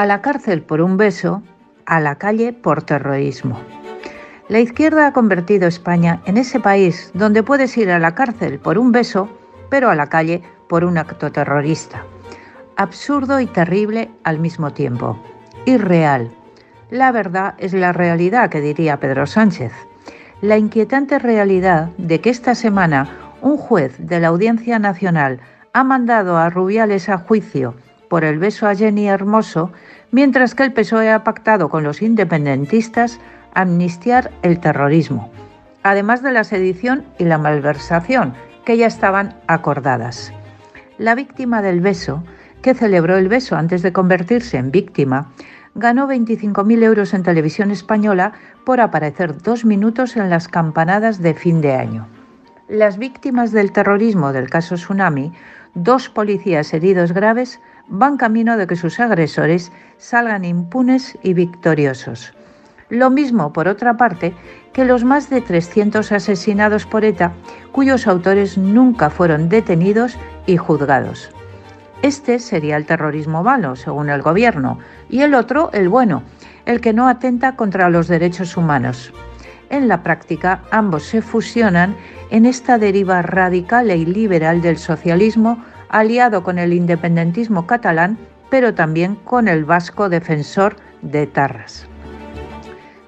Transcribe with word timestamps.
A 0.00 0.06
la 0.06 0.22
cárcel 0.22 0.62
por 0.62 0.80
un 0.80 0.96
beso, 0.96 1.42
a 1.84 2.00
la 2.00 2.14
calle 2.14 2.54
por 2.54 2.80
terrorismo. 2.80 3.60
La 4.48 4.58
izquierda 4.58 5.06
ha 5.06 5.12
convertido 5.12 5.68
España 5.68 6.22
en 6.24 6.38
ese 6.38 6.58
país 6.58 7.10
donde 7.12 7.42
puedes 7.42 7.76
ir 7.76 7.90
a 7.90 7.98
la 7.98 8.14
cárcel 8.14 8.58
por 8.58 8.78
un 8.78 8.92
beso, 8.92 9.28
pero 9.68 9.90
a 9.90 9.94
la 9.94 10.06
calle 10.06 10.40
por 10.70 10.84
un 10.84 10.96
acto 10.96 11.30
terrorista. 11.30 12.02
Absurdo 12.76 13.40
y 13.40 13.46
terrible 13.46 14.10
al 14.24 14.38
mismo 14.38 14.72
tiempo. 14.72 15.22
Irreal. 15.66 16.30
La 16.88 17.12
verdad 17.12 17.54
es 17.58 17.74
la 17.74 17.92
realidad, 17.92 18.48
que 18.48 18.62
diría 18.62 19.00
Pedro 19.00 19.26
Sánchez. 19.26 19.72
La 20.40 20.56
inquietante 20.56 21.18
realidad 21.18 21.90
de 21.98 22.22
que 22.22 22.30
esta 22.30 22.54
semana 22.54 23.34
un 23.42 23.58
juez 23.58 23.96
de 23.98 24.18
la 24.18 24.28
Audiencia 24.28 24.78
Nacional 24.78 25.40
ha 25.74 25.84
mandado 25.84 26.38
a 26.38 26.48
Rubiales 26.48 27.10
a 27.10 27.18
juicio 27.18 27.74
por 28.10 28.24
el 28.24 28.40
beso 28.40 28.66
a 28.66 28.74
Jenny 28.74 29.08
Hermoso, 29.08 29.72
mientras 30.10 30.56
que 30.56 30.64
el 30.64 30.72
PSOE 30.72 31.12
ha 31.12 31.22
pactado 31.22 31.68
con 31.68 31.84
los 31.84 32.02
independentistas 32.02 33.20
amnistiar 33.54 34.32
el 34.42 34.58
terrorismo, 34.58 35.30
además 35.84 36.20
de 36.20 36.32
la 36.32 36.42
sedición 36.42 37.04
y 37.20 37.24
la 37.24 37.38
malversación, 37.38 38.34
que 38.64 38.76
ya 38.76 38.88
estaban 38.88 39.36
acordadas. 39.46 40.32
La 40.98 41.14
víctima 41.14 41.62
del 41.62 41.80
beso, 41.80 42.24
que 42.62 42.74
celebró 42.74 43.16
el 43.16 43.28
beso 43.28 43.54
antes 43.54 43.80
de 43.80 43.92
convertirse 43.92 44.58
en 44.58 44.72
víctima, 44.72 45.30
ganó 45.76 46.08
25.000 46.08 46.82
euros 46.82 47.14
en 47.14 47.22
televisión 47.22 47.70
española 47.70 48.32
por 48.66 48.80
aparecer 48.80 49.40
dos 49.40 49.64
minutos 49.64 50.16
en 50.16 50.30
las 50.30 50.48
campanadas 50.48 51.22
de 51.22 51.34
fin 51.34 51.60
de 51.60 51.74
año. 51.74 52.08
Las 52.68 52.98
víctimas 52.98 53.52
del 53.52 53.70
terrorismo 53.70 54.32
del 54.32 54.50
caso 54.50 54.74
Tsunami, 54.74 55.32
dos 55.74 56.08
policías 56.08 56.74
heridos 56.74 57.12
graves, 57.12 57.60
van 57.90 58.16
camino 58.16 58.56
de 58.56 58.66
que 58.66 58.76
sus 58.76 59.00
agresores 59.00 59.72
salgan 59.98 60.44
impunes 60.44 61.18
y 61.22 61.34
victoriosos. 61.34 62.32
Lo 62.88 63.10
mismo, 63.10 63.52
por 63.52 63.68
otra 63.68 63.96
parte, 63.96 64.34
que 64.72 64.84
los 64.84 65.04
más 65.04 65.28
de 65.28 65.40
300 65.40 66.10
asesinados 66.12 66.86
por 66.86 67.04
ETA, 67.04 67.32
cuyos 67.72 68.06
autores 68.06 68.56
nunca 68.56 69.10
fueron 69.10 69.48
detenidos 69.48 70.16
y 70.46 70.56
juzgados. 70.56 71.30
Este 72.02 72.38
sería 72.38 72.76
el 72.76 72.86
terrorismo 72.86 73.42
malo, 73.42 73.76
según 73.76 74.08
el 74.08 74.22
gobierno, 74.22 74.78
y 75.08 75.20
el 75.20 75.34
otro, 75.34 75.70
el 75.72 75.88
bueno, 75.88 76.22
el 76.66 76.80
que 76.80 76.92
no 76.92 77.08
atenta 77.08 77.56
contra 77.56 77.90
los 77.90 78.08
derechos 78.08 78.56
humanos. 78.56 79.12
En 79.68 79.86
la 79.86 80.02
práctica, 80.02 80.62
ambos 80.70 81.04
se 81.04 81.22
fusionan 81.22 81.94
en 82.30 82.46
esta 82.46 82.78
deriva 82.78 83.22
radical 83.22 83.90
e 83.90 83.98
liberal 83.98 84.62
del 84.62 84.78
socialismo, 84.78 85.62
aliado 85.90 86.42
con 86.42 86.58
el 86.58 86.72
independentismo 86.72 87.66
catalán, 87.66 88.16
pero 88.48 88.74
también 88.74 89.16
con 89.16 89.48
el 89.48 89.64
vasco 89.64 90.08
defensor 90.08 90.76
de 91.02 91.26
Tarras. 91.26 91.86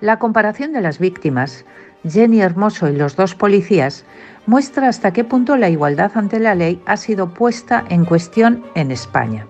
La 0.00 0.18
comparación 0.18 0.72
de 0.72 0.80
las 0.80 0.98
víctimas, 0.98 1.64
Jenny 2.04 2.40
Hermoso 2.40 2.88
y 2.88 2.96
los 2.96 3.14
dos 3.14 3.34
policías, 3.36 4.04
muestra 4.46 4.88
hasta 4.88 5.12
qué 5.12 5.22
punto 5.22 5.56
la 5.56 5.70
igualdad 5.70 6.10
ante 6.16 6.40
la 6.40 6.56
ley 6.56 6.82
ha 6.86 6.96
sido 6.96 7.32
puesta 7.32 7.84
en 7.88 8.04
cuestión 8.04 8.64
en 8.74 8.90
España. 8.90 9.46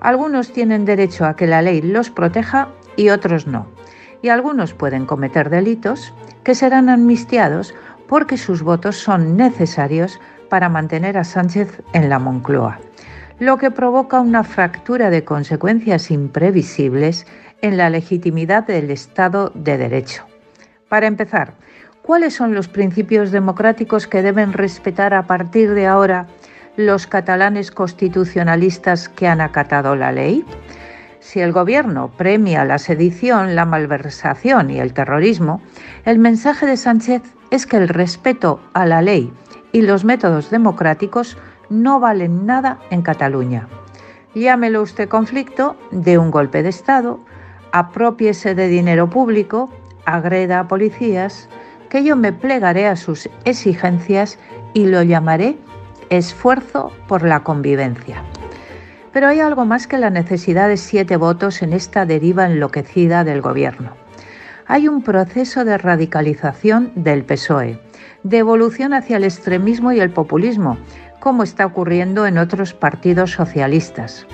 Algunos 0.00 0.52
tienen 0.52 0.86
derecho 0.86 1.26
a 1.26 1.36
que 1.36 1.46
la 1.46 1.60
ley 1.60 1.82
los 1.82 2.10
proteja 2.10 2.68
y 2.96 3.10
otros 3.10 3.46
no. 3.46 3.66
Y 4.22 4.30
algunos 4.30 4.72
pueden 4.72 5.04
cometer 5.04 5.50
delitos 5.50 6.14
que 6.42 6.54
serán 6.54 6.88
amnistiados 6.88 7.74
porque 8.08 8.38
sus 8.38 8.62
votos 8.62 8.96
son 8.96 9.36
necesarios 9.36 10.18
para 10.48 10.68
mantener 10.68 11.18
a 11.18 11.24
Sánchez 11.24 11.82
en 11.92 12.08
la 12.08 12.18
Moncloa, 12.18 12.78
lo 13.38 13.58
que 13.58 13.70
provoca 13.70 14.20
una 14.20 14.44
fractura 14.44 15.10
de 15.10 15.24
consecuencias 15.24 16.10
imprevisibles 16.10 17.26
en 17.62 17.76
la 17.76 17.90
legitimidad 17.90 18.66
del 18.66 18.90
Estado 18.90 19.52
de 19.54 19.78
Derecho. 19.78 20.24
Para 20.88 21.06
empezar, 21.06 21.54
¿cuáles 22.02 22.34
son 22.34 22.54
los 22.54 22.68
principios 22.68 23.30
democráticos 23.30 24.06
que 24.06 24.22
deben 24.22 24.52
respetar 24.52 25.14
a 25.14 25.26
partir 25.26 25.74
de 25.74 25.86
ahora 25.86 26.26
los 26.76 27.06
catalanes 27.06 27.70
constitucionalistas 27.70 29.08
que 29.08 29.26
han 29.26 29.40
acatado 29.40 29.96
la 29.96 30.12
ley? 30.12 30.44
Si 31.20 31.40
el 31.40 31.50
Gobierno 31.50 32.12
premia 32.16 32.64
la 32.64 32.78
sedición, 32.78 33.56
la 33.56 33.64
malversación 33.64 34.70
y 34.70 34.78
el 34.78 34.92
terrorismo, 34.92 35.60
el 36.04 36.20
mensaje 36.20 36.66
de 36.66 36.76
Sánchez 36.76 37.22
es 37.50 37.66
que 37.66 37.76
el 37.76 37.88
respeto 37.88 38.60
a 38.72 38.86
la 38.86 39.02
ley 39.02 39.32
y 39.72 39.82
los 39.82 40.04
métodos 40.04 40.50
democráticos 40.50 41.36
no 41.68 42.00
valen 42.00 42.46
nada 42.46 42.78
en 42.90 43.02
Cataluña. 43.02 43.68
Llámelo 44.34 44.82
usted 44.82 45.08
conflicto 45.08 45.76
de 45.90 46.18
un 46.18 46.30
golpe 46.30 46.62
de 46.62 46.68
Estado, 46.68 47.20
apropiese 47.72 48.54
de 48.54 48.68
dinero 48.68 49.08
público, 49.08 49.70
agreda 50.04 50.60
a 50.60 50.68
policías, 50.68 51.48
que 51.88 52.04
yo 52.04 52.16
me 52.16 52.32
plegaré 52.32 52.86
a 52.86 52.96
sus 52.96 53.28
exigencias 53.44 54.38
y 54.74 54.86
lo 54.86 55.02
llamaré 55.02 55.56
esfuerzo 56.10 56.92
por 57.08 57.22
la 57.22 57.42
convivencia. 57.42 58.22
Pero 59.12 59.28
hay 59.28 59.40
algo 59.40 59.64
más 59.64 59.86
que 59.86 59.98
la 59.98 60.10
necesidad 60.10 60.68
de 60.68 60.76
siete 60.76 61.16
votos 61.16 61.62
en 61.62 61.72
esta 61.72 62.04
deriva 62.04 62.46
enloquecida 62.46 63.24
del 63.24 63.40
gobierno. 63.40 64.05
Hay 64.68 64.88
un 64.88 65.02
proceso 65.02 65.64
de 65.64 65.78
radicalización 65.78 66.92
del 66.96 67.24
PSOE, 67.24 67.80
de 68.24 68.38
evolución 68.38 68.94
hacia 68.94 69.16
el 69.16 69.24
extremismo 69.24 69.92
y 69.92 70.00
el 70.00 70.10
populismo, 70.10 70.78
como 71.20 71.42
está 71.42 71.66
ocurriendo 71.66 72.26
en 72.26 72.38
otros 72.38 72.74
partidos 72.74 73.32
socialistas. 73.32 74.26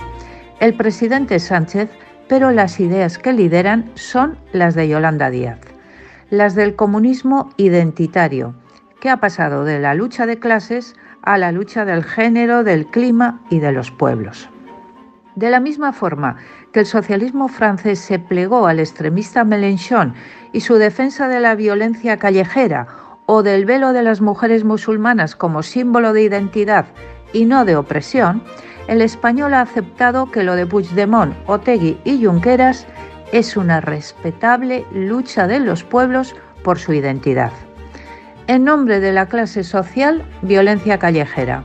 El 0.60 0.74
presidente 0.74 1.38
Sánchez 1.38 1.90
pero 2.28 2.50
las 2.50 2.80
ideas 2.80 3.18
que 3.18 3.34
lideran 3.34 3.90
son 3.94 4.38
las 4.52 4.74
de 4.74 4.88
Yolanda 4.88 5.28
Díaz, 5.28 5.58
las 6.30 6.54
del 6.54 6.76
comunismo 6.76 7.50
identitario, 7.58 8.54
que 9.00 9.10
ha 9.10 9.18
pasado 9.18 9.64
de 9.64 9.78
la 9.80 9.92
lucha 9.92 10.24
de 10.24 10.38
clases 10.38 10.94
a 11.20 11.36
la 11.36 11.52
lucha 11.52 11.84
del 11.84 12.04
género, 12.04 12.64
del 12.64 12.86
clima 12.86 13.42
y 13.50 13.58
de 13.58 13.72
los 13.72 13.90
pueblos. 13.90 14.48
De 15.34 15.50
la 15.50 15.60
misma 15.60 15.92
forma 15.92 16.36
que 16.72 16.80
el 16.80 16.86
socialismo 16.86 17.48
francés 17.48 17.98
se 17.98 18.18
plegó 18.18 18.66
al 18.66 18.80
extremista 18.80 19.44
Mélenchon 19.44 20.14
y 20.52 20.60
su 20.60 20.76
defensa 20.76 21.28
de 21.28 21.40
la 21.40 21.54
violencia 21.54 22.16
callejera 22.16 22.86
o 23.26 23.42
del 23.42 23.64
velo 23.64 23.92
de 23.92 24.02
las 24.02 24.20
mujeres 24.20 24.64
musulmanas 24.64 25.36
como 25.36 25.62
símbolo 25.62 26.12
de 26.12 26.22
identidad 26.22 26.86
y 27.32 27.44
no 27.44 27.64
de 27.64 27.76
opresión, 27.76 28.42
el 28.88 29.00
español 29.00 29.54
ha 29.54 29.60
aceptado 29.60 30.30
que 30.30 30.42
lo 30.42 30.56
de 30.56 30.66
Puigdemont, 30.66 31.34
Otegui 31.46 31.98
y 32.04 32.24
Junqueras 32.24 32.86
es 33.32 33.56
una 33.56 33.80
respetable 33.80 34.84
lucha 34.92 35.46
de 35.46 35.60
los 35.60 35.84
pueblos 35.84 36.34
por 36.64 36.78
su 36.78 36.92
identidad. 36.92 37.52
En 38.48 38.64
nombre 38.64 39.00
de 39.00 39.12
la 39.12 39.26
clase 39.26 39.62
social, 39.62 40.24
violencia 40.42 40.98
callejera. 40.98 41.62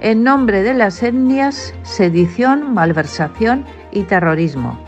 En 0.00 0.24
nombre 0.24 0.62
de 0.62 0.74
las 0.74 1.02
etnias, 1.02 1.74
sedición, 1.82 2.72
malversación 2.72 3.66
y 3.92 4.02
terrorismo. 4.04 4.78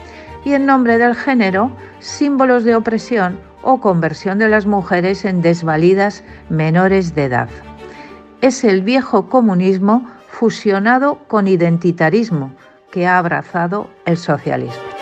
Y 0.44 0.53
en 0.53 0.66
nombre 0.66 0.98
del 0.98 1.15
género, 1.15 1.70
símbolos 2.00 2.65
de 2.65 2.75
opresión 2.75 3.38
o 3.62 3.81
conversión 3.81 4.38
de 4.38 4.48
las 4.48 4.66
mujeres 4.66 5.25
en 5.25 5.41
desvalidas 5.41 6.22
menores 6.48 7.15
de 7.15 7.25
edad. 7.25 7.48
Es 8.41 8.65
el 8.65 8.82
viejo 8.82 9.28
comunismo 9.28 10.06
fusionado 10.28 11.20
con 11.28 11.48
identitarismo 11.48 12.53
que 12.91 13.06
ha 13.06 13.19
abrazado 13.19 13.88
el 14.04 14.16
socialismo. 14.16 14.94